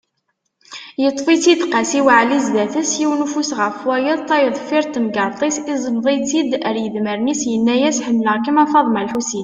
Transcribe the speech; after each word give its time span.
Yeṭṭef-itt-id 1.03 1.61
Qasi 1.71 1.99
waɛli 2.05 2.39
zdat-s, 2.45 2.91
yiwen 2.99 3.25
ufus 3.25 3.51
ɣef 3.59 3.77
wayet, 3.87 4.21
tayeḍ 4.27 4.49
deffir 4.55 4.83
n 4.87 4.91
temgerḍt, 4.93 5.41
iẓmeḍ-itt-id 5.77 6.51
ar 6.67 6.75
yidmaren-is, 6.83 7.41
yenna-yas: 7.51 7.97
Ḥemmleɣ-kem 8.05 8.57
a 8.63 8.65
Faḍma 8.73 9.01
lḥusin. 9.07 9.39